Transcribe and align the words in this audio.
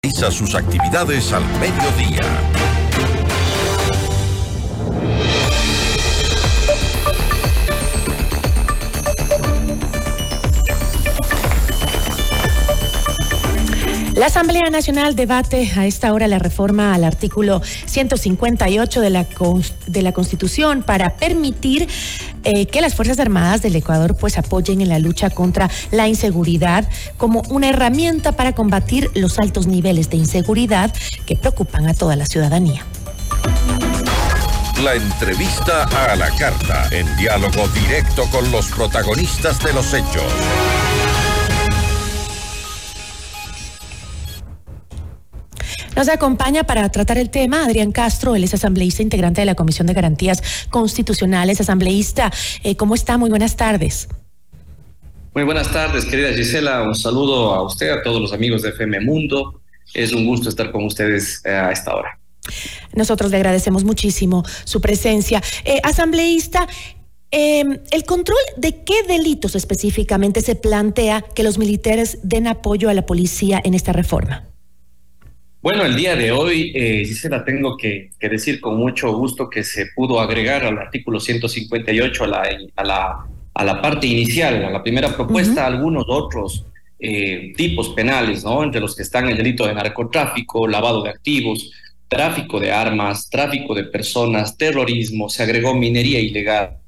Realiza 0.00 0.30
sus 0.30 0.54
actividades 0.54 1.32
al 1.32 1.42
mediodía. 1.58 2.20
La 14.18 14.26
Asamblea 14.26 14.68
Nacional 14.68 15.14
debate 15.14 15.70
a 15.76 15.86
esta 15.86 16.12
hora 16.12 16.26
la 16.26 16.40
reforma 16.40 16.92
al 16.92 17.04
artículo 17.04 17.62
158 17.62 19.00
de 19.00 19.10
la, 19.10 19.26
de 19.86 20.02
la 20.02 20.10
Constitución 20.10 20.82
para 20.82 21.14
permitir 21.14 21.86
eh, 22.42 22.66
que 22.66 22.80
las 22.80 22.96
Fuerzas 22.96 23.20
Armadas 23.20 23.62
del 23.62 23.76
Ecuador 23.76 24.16
pues 24.16 24.36
apoyen 24.36 24.80
en 24.80 24.88
la 24.88 24.98
lucha 24.98 25.30
contra 25.30 25.70
la 25.92 26.08
inseguridad 26.08 26.88
como 27.16 27.42
una 27.48 27.68
herramienta 27.68 28.32
para 28.32 28.56
combatir 28.56 29.08
los 29.14 29.38
altos 29.38 29.68
niveles 29.68 30.10
de 30.10 30.16
inseguridad 30.16 30.92
que 31.24 31.36
preocupan 31.36 31.86
a 31.86 31.94
toda 31.94 32.16
la 32.16 32.26
ciudadanía. 32.26 32.84
La 34.82 34.96
entrevista 34.96 35.84
a 35.84 36.16
la 36.16 36.30
carta, 36.30 36.88
en 36.90 37.06
diálogo 37.18 37.68
directo 37.68 38.24
con 38.32 38.50
los 38.50 38.66
protagonistas 38.66 39.62
de 39.62 39.72
los 39.72 39.94
hechos. 39.94 40.24
Nos 45.98 46.08
acompaña 46.08 46.62
para 46.62 46.88
tratar 46.90 47.18
el 47.18 47.28
tema 47.28 47.64
Adrián 47.64 47.90
Castro, 47.90 48.36
él 48.36 48.44
es 48.44 48.54
asambleísta 48.54 49.02
integrante 49.02 49.40
de 49.40 49.46
la 49.46 49.56
Comisión 49.56 49.88
de 49.88 49.94
Garantías 49.94 50.40
Constitucionales. 50.70 51.60
Asambleísta, 51.60 52.30
eh, 52.62 52.76
¿cómo 52.76 52.94
está? 52.94 53.18
Muy 53.18 53.30
buenas 53.30 53.56
tardes. 53.56 54.06
Muy 55.34 55.42
buenas 55.42 55.72
tardes, 55.72 56.04
querida 56.04 56.32
Gisela. 56.32 56.84
Un 56.84 56.94
saludo 56.94 57.52
a 57.52 57.64
usted, 57.64 57.90
a 57.90 58.00
todos 58.04 58.20
los 58.20 58.32
amigos 58.32 58.62
de 58.62 58.68
FM 58.68 59.00
Mundo. 59.00 59.60
Es 59.92 60.12
un 60.12 60.24
gusto 60.24 60.48
estar 60.48 60.70
con 60.70 60.84
ustedes 60.84 61.42
eh, 61.44 61.50
a 61.50 61.72
esta 61.72 61.92
hora. 61.96 62.20
Nosotros 62.94 63.32
le 63.32 63.38
agradecemos 63.38 63.82
muchísimo 63.82 64.44
su 64.62 64.80
presencia. 64.80 65.42
Eh, 65.64 65.80
asambleísta, 65.82 66.68
em, 67.32 67.76
¿El 67.90 68.04
control 68.04 68.38
de 68.56 68.84
qué 68.84 69.02
delitos 69.02 69.56
específicamente 69.56 70.42
se 70.42 70.54
plantea 70.54 71.22
que 71.22 71.42
los 71.42 71.58
militares 71.58 72.20
den 72.22 72.46
apoyo 72.46 72.88
a 72.88 72.94
la 72.94 73.04
policía 73.04 73.60
en 73.64 73.74
esta 73.74 73.92
reforma? 73.92 74.48
Bueno, 75.68 75.84
el 75.84 75.96
día 75.96 76.16
de 76.16 76.32
hoy 76.32 76.72
eh, 76.74 77.04
sí 77.04 77.12
se 77.12 77.28
la 77.28 77.44
tengo 77.44 77.76
que, 77.76 78.08
decir 78.18 78.58
con 78.58 78.78
mucho 78.78 79.12
gusto 79.12 79.50
que 79.50 79.62
se 79.62 79.88
pudo 79.94 80.18
agregar 80.18 80.64
al 80.64 80.78
artículo 80.78 81.20
158 81.20 82.24
a 82.24 82.26
la, 82.26 82.48
a 82.74 82.84
la, 82.84 83.26
a 83.52 83.64
la 83.66 83.82
parte 83.82 84.06
inicial, 84.06 84.64
a 84.64 84.70
la 84.70 84.82
primera 84.82 85.14
propuesta, 85.14 85.66
algunos 85.66 86.06
otros 86.08 86.64
eh, 86.98 87.52
tipos 87.54 87.90
penales, 87.90 88.44
¿no? 88.44 88.64
Entre 88.64 88.80
los 88.80 88.96
que 88.96 89.02
están 89.02 89.28
el 89.28 89.36
delito 89.36 89.66
de 89.66 89.74
narcotráfico, 89.74 90.66
lavado 90.66 91.02
de 91.02 91.10
activos, 91.10 91.70
tráfico 92.08 92.58
de 92.58 92.72
armas, 92.72 93.28
tráfico 93.28 93.74
de 93.74 93.84
personas, 93.84 94.56
terrorismo, 94.56 95.28
se 95.28 95.42
agregó 95.42 95.74
minería 95.74 96.18
ilegal, 96.18 96.78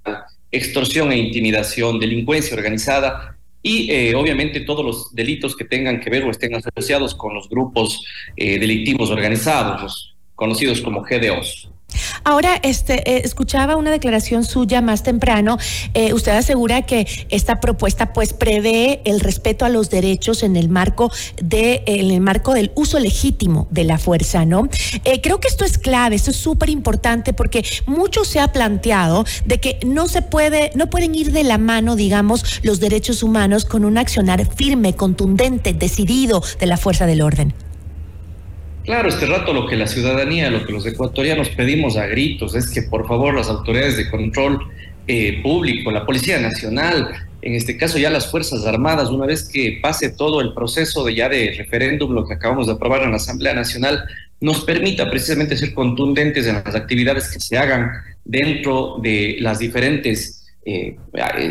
extorsión 0.51 1.13
e 1.13 1.19
intimidación, 1.19 2.01
delincuencia 2.01 2.57
organizada 2.57 3.37
y 3.63 3.91
eh, 3.91 4.15
obviamente 4.15 4.61
todos 4.61 4.85
los 4.85 5.15
delitos 5.15 5.57
que 5.57 5.65
tengan 5.65 6.01
que 6.01 6.11
ver 6.11 6.25
o 6.25 6.31
estén 6.31 6.55
asociados 6.55 7.15
con 7.15 7.35
los 7.35 7.49
grupos 7.49 8.05
eh, 8.37 8.59
delictivos 8.59 9.11
organizados, 9.11 9.83
los 9.83 10.17
conocidos 10.35 10.81
como 10.81 11.03
GDOs. 11.03 11.70
Ahora, 12.25 12.59
este, 12.63 13.11
eh, 13.11 13.23
escuchaba 13.25 13.77
una 13.77 13.91
declaración 13.91 14.45
suya 14.45 14.81
más 14.81 15.03
temprano. 15.03 15.59
Eh, 15.95 16.13
usted 16.13 16.33
asegura 16.33 16.83
que 16.83 17.07
esta 17.31 17.61
propuesta, 17.61 18.13
pues, 18.13 18.33
prevé 18.33 19.01
el 19.05 19.21
respeto 19.21 19.65
a 19.65 19.69
los 19.69 19.91
derechos 19.91 20.43
en 20.43 20.57
el 20.57 20.69
marco 20.69 21.11
de, 21.43 21.83
en 21.87 22.11
el 22.11 22.21
marco 22.21 22.55
del 22.55 22.73
uso 22.75 22.99
legítimo 22.99 23.67
de 23.71 23.85
la 23.85 23.99
fuerza, 23.99 24.45
¿no? 24.45 24.69
Eh, 25.05 25.21
creo 25.21 25.41
que 25.41 25.49
esto 25.49 25.65
es 25.65 25.79
clave, 25.79 26.17
esto 26.17 26.31
es 26.31 26.37
súper 26.37 26.71
importante 26.71 27.33
porque 27.33 27.65
mucho 27.87 28.25
se 28.25 28.41
ha 28.41 28.53
planteado 28.53 29.25
de 29.45 29.61
que 29.61 29.79
no 29.85 30.09
se 30.09 30.23
puede, 30.23 30.71
no 30.75 30.91
pueden 30.91 31.15
ir 31.15 31.33
de 31.33 31.45
la 31.45 31.59
mano, 31.59 31.97
digamos, 31.97 32.61
los 32.63 32.81
derechos 32.81 33.23
humanos 33.23 33.65
con 33.65 33.85
un 33.85 33.99
accionar 33.99 34.47
firme, 34.55 34.95
contundente, 34.95 35.73
decidido 35.73 36.43
de 36.59 36.67
la 36.67 36.77
fuerza 36.77 37.07
del 37.07 37.23
orden. 37.23 37.55
Claro, 38.85 39.09
este 39.09 39.27
rato 39.27 39.53
lo 39.53 39.67
que 39.67 39.77
la 39.77 39.87
ciudadanía, 39.87 40.51
lo 40.51 40.65
que 40.65 40.73
los 40.73 40.87
ecuatorianos 40.87 41.51
pedimos 41.51 41.97
a 41.97 42.07
gritos 42.07 42.55
es 42.55 42.71
que 42.71 42.83
por 42.83 43.07
favor 43.07 43.35
las 43.35 43.49
autoridades 43.49 43.97
de 43.97 44.09
control 44.11 44.59
eh, 45.07 45.41
público, 45.43 45.91
la 45.91 46.07
Policía 46.07 46.41
Nacional, 46.41 47.11
en 47.43 47.55
este 47.55 47.77
caso 47.77 47.99
ya 47.99 48.11
las 48.11 48.31
Fuerzas 48.31 48.65
Armadas, 48.65 49.11
una 49.11 49.27
vez 49.27 49.49
que 49.49 49.79
pase 49.83 50.11
todo 50.11 50.41
el 50.41 50.55
proceso 50.55 51.05
de 51.05 51.15
ya 51.15 51.29
de 51.29 51.55
referéndum, 51.57 52.13
lo 52.13 52.27
que 52.27 52.35
acabamos 52.35 52.67
de 52.67 52.73
aprobar 52.73 53.03
en 53.03 53.11
la 53.11 53.17
Asamblea 53.17 53.55
Nacional, 53.55 54.05
nos 54.41 54.65
permita 54.65 55.11
precisamente 55.11 55.57
ser 55.57 55.75
contundentes 55.75 56.47
en 56.47 56.55
las 56.55 56.75
actividades 56.75 57.31
que 57.31 57.41
se 57.41 57.59
hagan 57.59 57.91
dentro 58.25 58.99
de 59.03 59.37
las 59.41 59.59
diferentes 59.59 60.40
eh, 60.65 60.99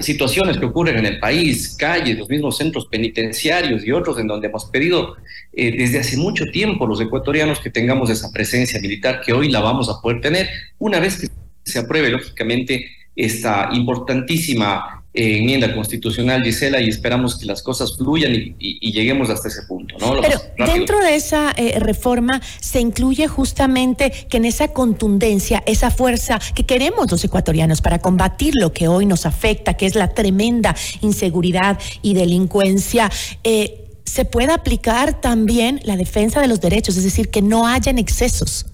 situaciones 0.02 0.58
que 0.58 0.66
ocurren 0.66 0.98
en 0.98 1.06
el 1.06 1.20
país, 1.20 1.76
calles, 1.76 2.18
los 2.18 2.30
mismos 2.30 2.58
centros 2.58 2.86
penitenciarios 2.88 3.84
y 3.86 3.92
otros 3.92 4.20
en 4.20 4.28
donde 4.28 4.48
hemos 4.48 4.66
pedido 4.66 5.16
eh, 5.52 5.76
desde 5.76 6.00
hace 6.00 6.16
mucho 6.18 6.46
tiempo 6.46 6.86
los 6.86 7.02
ecuatorianos 7.02 7.60
que 7.60 7.72
tengamos 7.72 8.10
esa 8.10 8.32
presencia 8.32 8.80
militar 8.80 9.22
que 9.26 9.34
hoy 9.34 9.50
la 9.50 9.62
vamos 9.62 9.90
a 9.90 10.00
poder 10.02 10.22
tener. 10.22 10.50
Una 10.78 11.00
vez 11.00 11.20
que 11.20 11.28
se 11.64 11.80
apruebe 11.80 12.10
lógicamente 12.10 12.86
esta 13.16 13.70
importantísima 13.74 14.99
enmienda 15.14 15.74
constitucional, 15.74 16.44
Gisela, 16.44 16.82
y 16.82 16.90
esperamos 16.90 17.38
que 17.38 17.46
las 17.46 17.64
cosas 17.64 17.98
fluyan 17.98 18.34
y, 18.34 18.92
lleguemos 18.92 19.30
hasta 19.30 19.48
ese 19.48 19.64
punto. 19.64 19.96
¿no? 20.00 20.22
Pero 20.22 20.40
dentro 20.72 21.00
de 21.00 21.16
esa 21.16 21.52
eh, 21.56 21.80
reforma 21.80 22.42
se 22.60 22.80
incluye 22.80 23.28
justamente 23.28 24.12
que 24.30 24.38
en 24.38 24.46
esa 24.46 24.70
contundencia, 24.70 25.64
esa 25.66 25.92
fuerza 25.92 26.40
que 26.54 26.66
queremos 26.66 27.12
los 27.12 27.24
ecuatorianos 27.24 27.82
para 27.82 28.00
combatir 28.00 28.54
lo 28.60 28.74
que 28.74 28.88
hoy 28.88 29.06
nos 29.06 29.26
afecta, 29.26 29.76
que 29.76 29.86
es 29.86 29.96
la 29.96 30.14
tremenda 30.14 30.76
inseguridad 31.02 31.80
y 32.02 32.14
delincuencia, 32.14 33.12
eh, 33.44 33.86
se 34.06 34.26
pueda 34.26 34.56
aplicar 34.56 35.22
también 35.22 35.80
la 35.84 35.96
defensa 35.96 36.42
de 36.42 36.48
los 36.48 36.60
derechos, 36.60 36.98
es 36.98 37.04
decir, 37.04 37.30
que 37.30 37.42
no 37.42 37.68
hayan 37.68 38.00
excesos. 38.00 38.66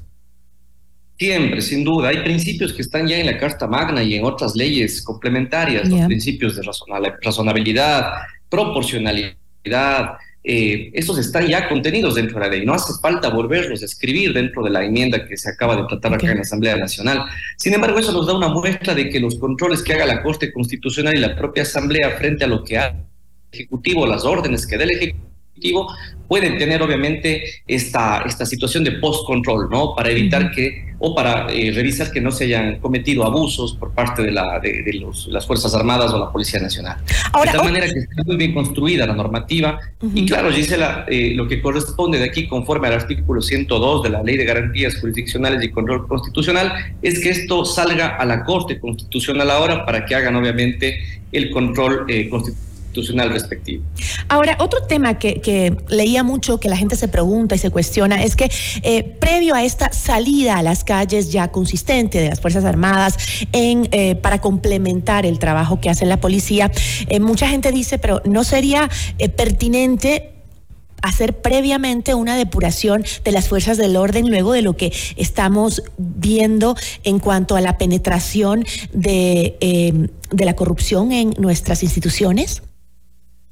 Siempre, 1.18 1.62
sin 1.62 1.84
duda. 1.84 2.10
Hay 2.10 2.24
principios 2.24 2.74
que 2.74 2.82
están 2.82 3.08
ya 3.08 3.18
en 3.18 3.26
la 3.26 3.38
Carta 3.38 3.68
Magna 3.68 4.04
y 4.04 4.16
en 4.16 4.26
otras 4.26 4.56
leyes 4.56 5.02
complementarias, 5.02 5.88
los 5.88 6.02
principios 6.08 6.56
de 6.56 6.64
razonabilidad, 7.22 8.14
proporcionalidad, 8.50 10.18
eh, 10.48 10.92
esos 10.94 11.18
están 11.18 11.48
ya 11.48 11.68
contenidos 11.68 12.14
dentro 12.14 12.40
de 12.40 12.46
la 12.46 12.52
ley. 12.52 12.66
No 12.66 12.74
hace 12.76 12.94
falta 13.02 13.30
volverlos 13.30 13.82
a 13.82 13.86
escribir 13.86 14.32
dentro 14.32 14.64
de 14.64 14.70
la 14.70 14.86
enmienda 14.86 15.26
que 15.26 15.38
se 15.38 15.50
acaba 15.50 15.76
de 15.76 15.88
tratar 15.88 16.14
acá 16.14 16.30
en 16.30 16.36
la 16.36 16.42
Asamblea 16.42 16.78
Nacional. 16.78 17.26
Sin 17.58 17.74
embargo, 17.74 17.98
eso 17.98 18.12
nos 18.12 18.28
da 18.28 18.38
una 18.38 18.50
muestra 18.50 18.94
de 18.94 19.10
que 19.10 19.20
los 19.20 19.40
controles 19.40 19.82
que 19.82 19.94
haga 19.94 20.06
la 20.06 20.22
Corte 20.22 20.54
Constitucional 20.54 21.16
y 21.16 21.20
la 21.20 21.36
propia 21.36 21.64
Asamblea 21.64 22.12
frente 22.12 22.44
a 22.44 22.48
lo 22.48 22.64
que 22.64 22.78
haga 22.78 22.90
el 22.90 23.06
Ejecutivo, 23.52 24.06
las 24.06 24.24
órdenes 24.24 24.68
que 24.68 24.78
dé 24.78 24.84
el 24.84 24.92
Ejecutivo, 24.92 25.35
pueden 26.28 26.58
tener 26.58 26.82
obviamente 26.82 27.44
esta, 27.68 28.24
esta 28.26 28.46
situación 28.46 28.84
de 28.84 28.94
post-control, 28.94 29.70
¿no? 29.70 29.96
Para 29.96 30.10
evitar 30.10 30.52
que, 30.52 30.94
o 31.00 31.14
para 31.14 31.48
eh, 31.52 31.72
revisar 31.74 32.12
que 32.12 32.22
no 32.22 32.32
se 32.32 32.46
hayan 32.46 32.80
cometido 32.80 33.26
abusos 33.26 33.74
por 33.74 33.92
parte 33.92 34.24
de, 34.24 34.32
la, 34.32 34.60
de, 34.60 34.84
los, 35.00 35.28
las 35.28 35.46
Fuerzas 35.46 35.74
Armadas 35.76 36.12
o 36.14 36.20
la 36.20 36.32
Policía 36.32 36.60
Nacional. 36.60 36.98
de 37.06 37.52
tal 37.52 37.64
manera 37.64 37.86
que 37.86 38.00
está 38.00 38.24
muy 38.26 38.38
bien 38.38 38.54
construida 38.54 39.06
la 39.06 39.14
normativa. 39.14 39.80
Y 40.14 40.26
claro, 40.26 40.52
Gisela, 40.52 41.06
eh, 41.08 41.34
lo 41.36 41.48
que 41.48 41.62
corresponde 41.62 42.18
de 42.18 42.26
aquí, 42.26 42.48
conforme 42.48 42.88
al 42.88 42.94
artículo 42.94 43.42
102 43.42 44.04
de 44.04 44.10
la 44.10 44.24
Ley 44.24 44.38
de 44.38 44.46
Garantías 44.46 45.00
Jurisdiccionales 45.00 45.64
y 45.64 45.70
Control 45.70 46.08
Constitucional, 46.08 46.74
es 47.02 47.20
que 47.20 47.30
esto 47.30 47.66
salga 47.66 48.16
a 48.16 48.26
la 48.26 48.44
Corte 48.44 48.80
Constitucional 48.80 49.52
ahora 49.52 49.86
para 49.86 50.06
que 50.06 50.16
hagan 50.16 50.36
obviamente 50.36 50.98
el 51.32 51.52
control 51.52 52.06
eh, 52.08 52.30
constitucional 52.30 52.75
respectivo. 53.04 53.84
Ahora, 54.28 54.58
otro 54.60 54.82
tema 54.88 55.18
que, 55.20 55.76
leía 55.90 56.24
mucho, 56.24 56.60
que 56.60 56.70
la 56.70 56.78
gente 56.78 56.96
se 56.96 57.08
pregunta 57.08 57.56
y 57.56 57.58
se 57.58 57.70
cuestiona, 57.70 58.24
es 58.24 58.36
que 58.36 58.52
eh, 58.84 59.04
previo 59.04 59.56
a 59.56 59.64
esta 59.64 59.92
salida 59.94 60.58
a 60.58 60.64
las 60.64 60.84
calles 60.84 61.32
ya 61.32 61.52
consistente 61.52 62.20
de 62.20 62.30
las 62.30 62.40
Fuerzas 62.40 62.66
Armadas 62.66 63.18
en, 63.52 63.88
eh, 63.92 64.16
para 64.16 64.42
complementar 64.42 65.26
el 65.26 65.40
trabajo 65.40 65.80
que 65.80 65.90
hace 65.90 66.06
la 66.06 66.20
policía, 66.20 66.72
eh, 67.08 67.20
mucha 67.20 67.48
gente 67.48 67.72
dice, 67.72 67.98
pero 67.98 68.22
¿no 68.26 68.44
sería 68.44 68.90
pertinente 69.36 70.32
hacer 71.02 71.40
previamente 71.40 72.16
una 72.16 72.36
depuración 72.36 73.04
de 73.24 73.32
las 73.32 73.48
fuerzas 73.48 73.78
del 73.78 73.96
orden 73.96 74.30
luego 74.30 74.54
de 74.54 74.62
lo 74.62 74.76
que 74.76 74.92
estamos 75.18 75.84
viendo 75.98 76.76
en 77.04 77.20
cuanto 77.20 77.56
a 77.56 77.62
la 77.62 77.78
penetración 77.78 78.66
de, 78.92 80.10
de 80.32 80.46
la 80.46 80.56
corrupción 80.56 81.12
en 81.12 81.36
nuestras 81.38 81.84
instituciones? 81.84 82.64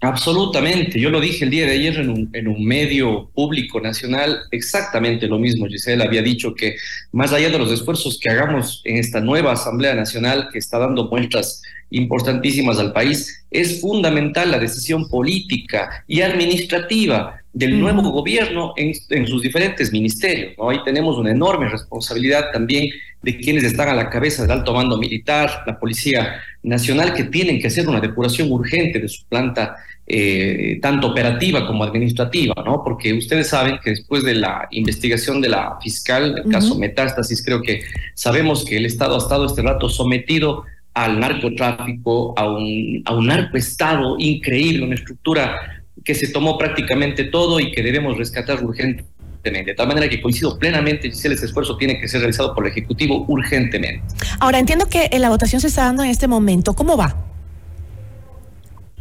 Absolutamente, 0.04 1.00
yo 1.00 1.10
lo 1.10 1.22
dije 1.22 1.46
el 1.46 1.50
día 1.50 1.66
de 1.66 1.72
ayer 1.72 1.98
en 1.98 2.10
un, 2.10 2.30
en 2.34 2.50
un, 2.50 2.66
medio 2.66 3.30
público 3.34 3.80
nacional, 3.80 4.38
exactamente 4.52 5.28
lo 5.28 5.40
mismo. 5.40 5.66
Giselle 5.66 6.04
había 6.04 6.22
dicho 6.22 6.54
que 6.54 6.76
más 7.14 7.32
allá 7.32 7.50
de 7.50 7.58
los 7.58 7.72
esfuerzos 7.72 8.20
que 8.20 8.30
hagamos 8.30 8.82
en 8.84 8.98
esta 8.98 9.22
nueva 9.22 9.54
Asamblea 9.54 9.96
Nacional 9.96 10.50
que 10.52 10.60
está 10.60 10.78
dando 10.78 11.10
muestras 11.10 11.62
importantísimas 11.90 12.80
al 12.80 12.92
país, 12.92 13.46
es 13.50 13.80
fundamental 13.80 14.52
la 14.52 14.60
decisión 14.60 15.08
política 15.08 16.04
y 16.06 16.20
administrativa 16.20 17.40
del 17.54 17.80
nuevo 17.80 18.02
gobierno 18.02 18.74
en, 18.76 18.92
en, 19.10 19.28
sus 19.28 19.42
diferentes 19.42 19.94
ministerios. 19.94 20.54
¿no? 20.58 20.70
Ahí 20.70 20.80
tenemos 20.84 21.18
una 21.18 21.32
enorme 21.32 21.70
responsabilidad 21.70 22.52
también 22.52 22.90
de 23.22 23.38
quienes 23.38 23.64
están 23.64 23.88
a 23.90 23.94
la 23.94 24.10
cabeza 24.10 24.42
del 24.42 24.52
alto 24.52 24.74
mando 24.74 24.98
militar, 24.98 25.64
la 25.66 25.80
Policía 25.80 26.42
Nacional, 26.62 27.14
que 27.14 27.24
tienen 27.26 27.62
que 27.62 27.68
hacer 27.68 27.88
una 27.88 28.02
depuración 28.02 28.52
urgente 28.52 29.00
de 29.00 29.08
su 29.08 29.26
planta, 29.28 29.78
eh, 30.06 30.80
tanto 30.82 31.08
operativa 31.08 31.66
como 31.66 31.86
administrativa, 31.86 32.54
¿no? 32.66 32.84
Porque 32.84 33.14
ustedes 33.14 33.48
saben 33.48 33.80
que 33.82 33.92
después 33.92 34.24
de 34.24 34.36
la 34.36 34.68
investigación 34.72 35.40
de 35.40 35.48
la 35.48 35.78
fiscal, 35.82 36.44
el 36.44 36.52
caso 36.52 36.78
Metástasis, 36.78 37.44
creo 37.44 37.62
que 37.62 37.84
sabemos 38.14 38.66
que 38.66 38.78
el 38.78 38.86
Estado 38.86 39.16
ha 39.16 39.20
estado 39.20 39.46
este 39.46 39.62
rato 39.62 39.88
sometido 39.88 40.64
al 40.94 41.20
narcotráfico, 41.20 42.34
a 42.38 42.50
un, 42.50 43.02
a 43.06 43.16
un 43.16 43.28
narcoestado 43.28 44.18
increíble, 44.20 44.84
una 44.84 44.96
estructura 44.96 45.58
que 46.04 46.14
se 46.16 46.28
tomó 46.28 46.58
prácticamente 46.58 47.24
todo 47.24 47.62
y 47.62 47.72
que 47.72 47.82
debemos 47.82 48.18
rescatar 48.18 48.64
urgentemente. 48.64 49.72
De 49.72 49.74
tal 49.74 49.88
manera 49.88 50.08
que 50.10 50.22
coincido 50.22 50.58
plenamente, 50.60 51.10
Giselle, 51.10 51.36
ese 51.36 51.46
esfuerzo 51.46 51.78
tiene 51.78 52.00
que 52.00 52.08
ser 52.08 52.20
realizado 52.22 52.54
por 52.54 52.66
el 52.66 52.72
Ejecutivo 52.72 53.26
urgentemente. 53.28 54.02
Ahora, 54.40 54.60
entiendo 54.60 54.86
que 54.88 55.10
la 55.18 55.30
votación 55.30 55.62
se 55.62 55.68
está 55.68 55.84
dando 55.84 56.04
en 56.04 56.10
este 56.10 56.28
momento. 56.28 56.74
¿Cómo 56.74 56.96
va? 56.96 57.33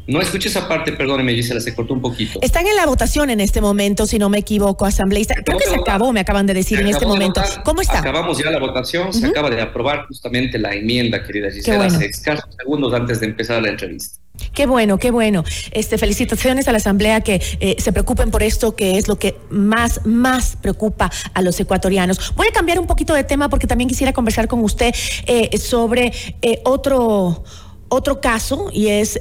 No 0.06 0.20
escuché 0.20 0.48
esa 0.48 0.66
parte, 0.66 0.92
perdóneme, 0.92 1.32
Gisela, 1.34 1.60
se 1.60 1.74
cortó 1.74 1.94
un 1.94 2.00
poquito. 2.00 2.40
Están 2.42 2.66
en 2.66 2.74
la 2.74 2.86
votación 2.86 3.30
en 3.30 3.40
este 3.40 3.60
momento, 3.60 4.06
si 4.06 4.18
no 4.18 4.28
me 4.28 4.38
equivoco, 4.38 4.84
asambleísta. 4.84 5.34
Creo 5.44 5.58
que 5.58 5.66
se 5.66 5.76
acabó, 5.76 6.12
me 6.12 6.20
acaban 6.20 6.46
de 6.46 6.54
decir 6.54 6.80
en 6.80 6.88
este 6.88 7.06
momento. 7.06 7.40
¿Cómo 7.64 7.80
está? 7.80 8.00
Acabamos 8.00 8.38
ya 8.42 8.50
la 8.50 8.58
votación, 8.58 9.12
se 9.12 9.26
acaba 9.26 9.48
de 9.48 9.60
aprobar 9.60 10.06
justamente 10.06 10.58
la 10.58 10.74
enmienda, 10.74 11.22
querida 11.22 11.50
Gisela, 11.50 11.86
hace 11.86 12.06
escasos 12.06 12.48
segundos 12.58 12.92
antes 12.94 13.20
de 13.20 13.26
empezar 13.26 13.62
la 13.62 13.68
entrevista. 13.68 14.18
Qué 14.54 14.66
bueno, 14.66 14.98
qué 14.98 15.10
bueno. 15.10 15.44
Este, 15.70 15.98
felicitaciones 15.98 16.66
a 16.66 16.72
la 16.72 16.78
Asamblea 16.78 17.20
que 17.20 17.40
eh, 17.60 17.76
se 17.78 17.92
preocupen 17.92 18.30
por 18.30 18.42
esto, 18.42 18.74
que 18.74 18.98
es 18.98 19.06
lo 19.06 19.18
que 19.18 19.36
más, 19.50 20.04
más 20.04 20.56
preocupa 20.56 21.12
a 21.34 21.42
los 21.42 21.60
ecuatorianos. 21.60 22.34
Voy 22.34 22.48
a 22.48 22.52
cambiar 22.52 22.80
un 22.80 22.86
poquito 22.86 23.14
de 23.14 23.24
tema 23.24 23.48
porque 23.48 23.66
también 23.66 23.88
quisiera 23.88 24.12
conversar 24.12 24.48
con 24.48 24.64
usted 24.64 24.94
eh, 25.26 25.56
sobre 25.58 26.12
eh, 26.40 26.60
otro, 26.64 27.44
otro 27.88 28.20
caso 28.20 28.68
y 28.72 28.88
es 28.88 29.20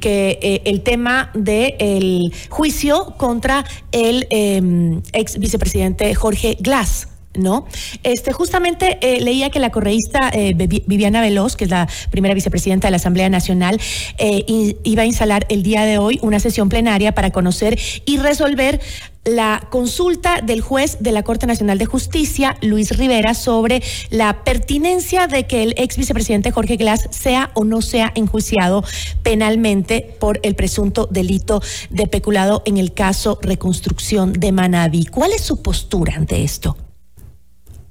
que 0.00 0.38
eh, 0.42 0.62
el 0.64 0.82
tema 0.82 1.30
del 1.34 2.32
juicio 2.48 3.14
contra 3.16 3.64
el 3.92 4.26
em, 4.30 5.02
ex 5.12 5.38
vicepresidente 5.38 6.14
Jorge 6.14 6.56
Glass. 6.60 7.11
¿No? 7.34 7.66
Este, 8.02 8.32
justamente 8.32 8.98
eh, 9.00 9.20
leía 9.20 9.50
que 9.50 9.58
la 9.58 9.70
correísta 9.70 10.30
eh, 10.32 10.54
Viviana 10.54 11.20
Veloz, 11.20 11.56
que 11.56 11.64
es 11.64 11.70
la 11.70 11.88
primera 12.10 12.34
vicepresidenta 12.34 12.88
de 12.88 12.92
la 12.92 12.96
Asamblea 12.96 13.28
Nacional, 13.28 13.80
iba 14.84 15.02
a 15.02 15.06
instalar 15.06 15.46
el 15.48 15.62
día 15.62 15.84
de 15.84 15.98
hoy 15.98 16.18
una 16.22 16.40
sesión 16.40 16.68
plenaria 16.68 17.12
para 17.14 17.30
conocer 17.30 17.78
y 18.04 18.18
resolver 18.18 18.80
la 19.24 19.68
consulta 19.70 20.40
del 20.40 20.60
juez 20.60 20.98
de 21.00 21.12
la 21.12 21.22
Corte 21.22 21.46
Nacional 21.46 21.78
de 21.78 21.86
Justicia, 21.86 22.56
Luis 22.60 22.96
Rivera, 22.96 23.34
sobre 23.34 23.82
la 24.10 24.42
pertinencia 24.44 25.28
de 25.28 25.46
que 25.46 25.62
el 25.62 25.74
ex 25.76 25.96
vicepresidente 25.96 26.50
Jorge 26.50 26.76
Glass 26.76 27.08
sea 27.10 27.50
o 27.54 27.64
no 27.64 27.82
sea 27.82 28.12
enjuiciado 28.14 28.84
penalmente 29.22 30.16
por 30.18 30.40
el 30.42 30.54
presunto 30.54 31.08
delito 31.10 31.62
de 31.90 32.06
peculado 32.06 32.62
en 32.66 32.78
el 32.78 32.92
caso 32.92 33.38
Reconstrucción 33.42 34.32
de 34.32 34.50
Manaví. 34.50 35.06
¿Cuál 35.06 35.32
es 35.32 35.42
su 35.42 35.62
postura 35.62 36.14
ante 36.16 36.42
esto? 36.42 36.76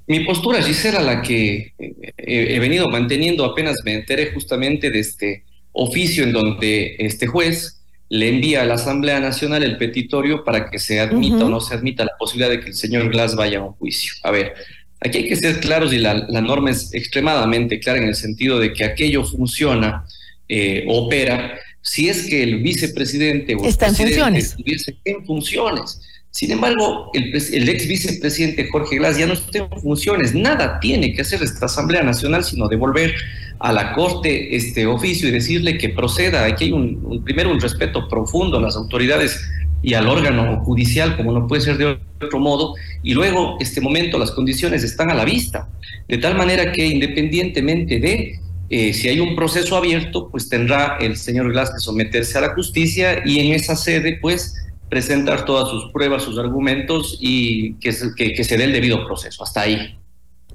Mi 0.06 0.20
postura, 0.20 0.62
Gisela, 0.62 1.00
la 1.00 1.22
que 1.22 1.72
he 2.16 2.58
venido 2.58 2.88
manteniendo 2.88 3.44
apenas 3.44 3.76
me 3.84 3.94
enteré 3.94 4.32
justamente 4.32 4.90
de 4.90 4.98
este 4.98 5.44
oficio 5.72 6.24
en 6.24 6.32
donde 6.32 6.96
este 6.98 7.26
juez 7.26 7.82
le 8.08 8.28
envía 8.28 8.62
a 8.62 8.66
la 8.66 8.74
Asamblea 8.74 9.20
Nacional 9.20 9.62
el 9.62 9.78
petitorio 9.78 10.44
para 10.44 10.70
que 10.70 10.78
se 10.78 11.00
admita 11.00 11.46
o 11.46 11.48
no 11.48 11.60
se 11.60 11.74
admita 11.74 12.04
la 12.04 12.12
posibilidad 12.18 12.50
de 12.50 12.60
que 12.60 12.68
el 12.68 12.74
señor 12.74 13.08
Glass 13.10 13.34
vaya 13.34 13.60
a 13.60 13.62
un 13.62 13.72
juicio. 13.72 14.12
A 14.22 14.30
ver, 14.30 14.52
aquí 15.00 15.18
hay 15.18 15.28
que 15.28 15.36
ser 15.36 15.60
claros 15.60 15.94
y 15.94 15.98
la, 15.98 16.14
norma 16.42 16.70
es 16.70 16.92
extremadamente 16.92 17.80
clara 17.80 17.98
en 18.00 18.08
el 18.08 18.14
sentido 18.14 18.58
de 18.58 18.74
que 18.74 18.84
aquello 18.84 19.24
funciona, 19.24 20.04
eh, 20.46 20.84
opera, 20.88 21.58
si 21.80 22.10
es 22.10 22.26
que 22.26 22.42
el 22.42 22.58
vicepresidente 22.58 23.54
o 23.54 23.66
el 23.66 23.74
presidente 23.74 24.02
en 24.02 24.08
funciones. 24.08 24.44
estuviese 24.44 24.96
en 25.06 25.24
funciones. 25.24 26.00
Sin 26.32 26.50
embargo, 26.50 27.10
el, 27.12 27.32
el, 27.34 27.68
ex 27.68 27.86
vicepresidente 27.86 28.68
Jorge 28.70 28.96
Glass 28.96 29.18
ya 29.18 29.26
no 29.26 29.34
está 29.34 29.58
en 29.58 29.80
funciones. 29.80 30.34
Nada 30.34 30.80
tiene 30.80 31.12
que 31.12 31.20
hacer 31.20 31.42
esta 31.42 31.66
Asamblea 31.66 32.02
Nacional 32.02 32.42
sino 32.42 32.68
devolver 32.68 33.14
a 33.58 33.70
la 33.70 33.92
Corte 33.92 34.56
este 34.56 34.86
oficio 34.86 35.28
y 35.28 35.30
decirle 35.30 35.76
que 35.76 35.90
proceda. 35.90 36.44
Aquí 36.46 36.64
hay 36.64 36.72
un, 36.72 37.22
primero 37.22 37.50
un 37.50 37.60
respeto 37.60 38.08
profundo 38.08 38.58
a 38.58 38.62
las 38.62 38.76
autoridades 38.76 39.40
y 39.82 39.94
al 39.94 40.08
órgano 40.08 40.60
judicial, 40.64 41.16
como 41.16 41.32
no 41.32 41.46
puede 41.46 41.62
ser 41.62 41.76
de 41.76 41.98
otro 42.20 42.38
modo, 42.38 42.74
y 43.02 43.14
luego, 43.14 43.56
este 43.60 43.80
momento, 43.80 44.18
las 44.18 44.30
condiciones 44.30 44.84
están 44.84 45.10
a 45.10 45.14
la 45.14 45.24
vista, 45.24 45.68
de 46.08 46.18
tal 46.18 46.36
manera 46.36 46.72
que 46.72 46.86
independientemente 46.86 47.98
de 47.98 48.38
eh, 48.70 48.94
si 48.94 49.08
hay 49.08 49.20
un 49.20 49.36
proceso 49.36 49.76
abierto, 49.76 50.30
pues 50.30 50.48
tendrá 50.48 50.96
el 50.98 51.16
señor 51.16 51.52
Glass 51.52 51.72
que 51.72 51.80
someterse 51.80 52.38
a 52.38 52.40
la 52.40 52.54
justicia 52.54 53.22
y 53.24 53.40
en 53.40 53.52
esa 53.52 53.76
sede, 53.76 54.18
pues, 54.20 54.54
presentar 54.92 55.46
todas 55.46 55.70
sus 55.70 55.90
pruebas, 55.90 56.22
sus 56.22 56.38
argumentos 56.38 57.16
y 57.18 57.72
que, 57.76 57.96
que, 58.14 58.34
que 58.34 58.44
se 58.44 58.58
dé 58.58 58.64
el 58.64 58.74
debido 58.74 59.06
proceso. 59.06 59.42
Hasta 59.42 59.62
ahí. 59.62 59.96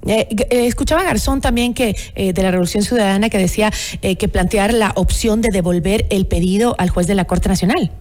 Eh, 0.05 0.27
eh, 0.29 0.67
escuchaba 0.67 1.01
Garzón 1.01 1.41
también 1.41 1.73
que 1.73 1.95
eh, 2.13 2.33
de 2.33 2.43
la 2.43 2.51
Revolución 2.51 2.83
Ciudadana 2.83 3.31
que 3.31 3.39
decía 3.39 3.73
que 3.99 4.27
plantear 4.27 4.75
la 4.75 4.91
opción 4.95 5.41
de 5.41 5.49
devolver 5.51 6.05
el 6.11 6.27
pedido 6.27 6.75
al 6.77 6.91
juez 6.91 7.07
de 7.07 7.15
la 7.15 7.25
Corte 7.25 7.49
Nacional. 7.49 7.91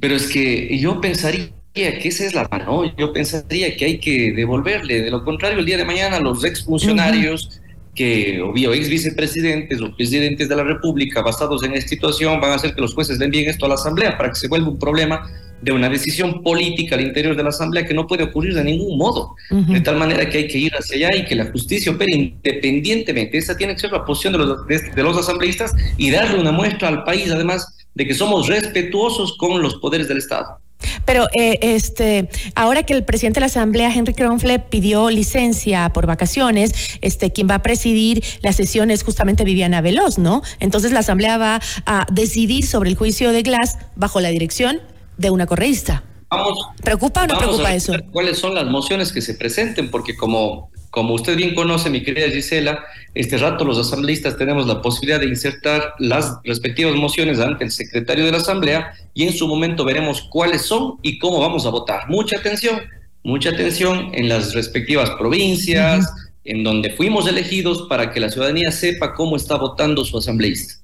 Pero 0.00 0.16
es 0.16 0.28
que 0.28 0.78
yo 0.78 0.98
pensaría 0.98 1.50
que 1.74 2.08
esa 2.08 2.24
es 2.24 2.32
la 2.32 2.48
mano, 2.50 2.84
yo 2.96 3.12
pensaría 3.12 3.76
que 3.76 3.84
hay 3.84 3.98
que 3.98 4.32
devolverle, 4.32 5.02
de 5.02 5.10
lo 5.10 5.24
contrario 5.24 5.58
el 5.58 5.66
día 5.66 5.76
de 5.76 5.84
mañana 5.84 6.20
los 6.20 6.42
exfuncionarios 6.42 7.60
que 7.96 8.40
o 8.42 8.54
ex 8.74 8.88
vicepresidentes 8.88 9.80
o 9.80 9.90
presidentes 9.96 10.48
de 10.48 10.54
la 10.54 10.62
República 10.62 11.22
basados 11.22 11.64
en 11.64 11.74
esta 11.74 11.88
situación 11.88 12.40
van 12.40 12.52
a 12.52 12.54
hacer 12.56 12.74
que 12.74 12.80
los 12.80 12.94
jueces 12.94 13.18
le 13.18 13.24
envíen 13.24 13.48
esto 13.48 13.66
a 13.66 13.70
la 13.70 13.74
Asamblea 13.74 14.16
para 14.16 14.28
que 14.28 14.36
se 14.36 14.48
vuelva 14.48 14.68
un 14.68 14.78
problema 14.78 15.28
de 15.62 15.72
una 15.72 15.88
decisión 15.88 16.42
política 16.42 16.96
al 16.96 17.00
interior 17.00 17.34
de 17.34 17.42
la 17.42 17.48
Asamblea 17.48 17.86
que 17.86 17.94
no 17.94 18.06
puede 18.06 18.24
ocurrir 18.24 18.54
de 18.54 18.62
ningún 18.62 18.98
modo. 18.98 19.34
De 19.50 19.80
tal 19.80 19.96
manera 19.96 20.28
que 20.28 20.38
hay 20.38 20.48
que 20.48 20.58
ir 20.58 20.72
hacia 20.74 21.08
allá 21.08 21.16
y 21.16 21.24
que 21.24 21.34
la 21.34 21.46
justicia 21.46 21.92
opere 21.92 22.14
independientemente. 22.14 23.38
Esa 23.38 23.56
tiene 23.56 23.72
que 23.74 23.80
ser 23.80 23.92
la 23.92 24.04
posición 24.04 24.34
de 24.34 24.38
los, 24.40 24.66
de, 24.66 25.02
los 25.02 25.16
asambleístas 25.16 25.74
y 25.96 26.10
darle 26.10 26.38
una 26.38 26.52
muestra 26.52 26.88
al 26.88 27.04
país, 27.04 27.30
además, 27.30 27.66
de 27.94 28.06
que 28.06 28.14
somos 28.14 28.46
respetuosos 28.46 29.36
con 29.38 29.62
los 29.62 29.76
poderes 29.76 30.08
del 30.08 30.18
Estado. 30.18 30.58
Pero 31.04 31.28
eh, 31.38 31.58
este, 31.62 32.28
ahora 32.54 32.82
que 32.82 32.92
el 32.92 33.04
presidente 33.04 33.38
de 33.38 33.42
la 33.42 33.46
Asamblea, 33.46 33.92
Henry 33.92 34.14
Kronfle, 34.14 34.58
pidió 34.58 35.10
licencia 35.10 35.88
por 35.90 36.06
vacaciones, 36.06 36.98
este, 37.00 37.32
quien 37.32 37.48
va 37.48 37.56
a 37.56 37.62
presidir 37.62 38.22
la 38.42 38.52
sesión 38.52 38.90
es 38.90 39.02
justamente 39.02 39.44
Viviana 39.44 39.80
Veloz, 39.80 40.18
¿no? 40.18 40.42
Entonces 40.60 40.92
la 40.92 41.00
Asamblea 41.00 41.38
va 41.38 41.60
a 41.86 42.06
decidir 42.12 42.66
sobre 42.66 42.90
el 42.90 42.96
juicio 42.96 43.32
de 43.32 43.42
Glass 43.42 43.78
bajo 43.94 44.20
la 44.20 44.28
dirección 44.28 44.80
de 45.16 45.30
una 45.30 45.46
correísta. 45.46 46.02
Vamos, 46.28 46.58
¿Preocupa 46.82 47.22
o 47.22 47.26
no 47.26 47.38
preocupa 47.38 47.74
eso? 47.74 47.94
¿Cuáles 48.10 48.38
son 48.38 48.54
las 48.54 48.66
mociones 48.66 49.12
que 49.12 49.22
se 49.22 49.34
presenten? 49.34 49.90
Porque 49.90 50.16
como, 50.16 50.70
como 50.90 51.14
usted 51.14 51.36
bien 51.36 51.54
conoce, 51.54 51.90
mi 51.90 52.02
querida 52.02 52.30
Gisela, 52.30 52.84
este 53.14 53.38
rato 53.38 53.64
los 53.64 53.78
asambleístas 53.78 54.36
tenemos 54.36 54.66
la 54.66 54.80
posibilidad 54.82 55.20
de 55.20 55.26
insertar 55.26 55.94
las 55.98 56.38
respectivas 56.44 56.94
mociones 56.94 57.40
ante 57.40 57.64
el 57.64 57.70
secretario 57.70 58.24
de 58.24 58.32
la 58.32 58.38
Asamblea 58.38 58.92
y 59.14 59.24
en 59.24 59.32
su 59.32 59.46
momento 59.46 59.84
veremos 59.84 60.22
cuáles 60.30 60.62
son 60.62 60.94
y 61.02 61.18
cómo 61.18 61.40
vamos 61.40 61.66
a 61.66 61.70
votar. 61.70 62.08
Mucha 62.08 62.38
atención, 62.38 62.80
mucha 63.22 63.50
atención 63.50 64.10
en 64.14 64.28
las 64.28 64.54
respectivas 64.54 65.10
provincias, 65.10 66.06
en 66.44 66.62
donde 66.62 66.90
fuimos 66.90 67.26
elegidos 67.26 67.86
para 67.88 68.12
que 68.12 68.20
la 68.20 68.30
ciudadanía 68.30 68.70
sepa 68.70 69.14
cómo 69.14 69.36
está 69.36 69.56
votando 69.56 70.04
su 70.04 70.16
asambleísta. 70.18 70.74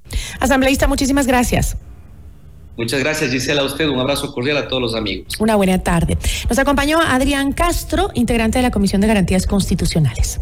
Asambleísta, 0.40 0.87
muchísimas 0.88 1.26
gracias. 1.26 1.76
Muchas 2.76 3.00
gracias, 3.00 3.30
Gisela, 3.30 3.62
a 3.62 3.64
usted. 3.64 3.88
Un 3.88 4.00
abrazo 4.00 4.32
cordial 4.32 4.56
a 4.56 4.68
todos 4.68 4.82
los 4.82 4.94
amigos. 4.94 5.34
Una 5.38 5.56
buena 5.56 5.78
tarde. 5.78 6.16
Nos 6.48 6.58
acompañó 6.58 7.00
Adrián 7.00 7.52
Castro, 7.52 8.10
integrante 8.14 8.58
de 8.58 8.62
la 8.62 8.70
Comisión 8.70 9.00
de 9.00 9.08
Garantías 9.08 9.46
Constitucionales. 9.46 10.40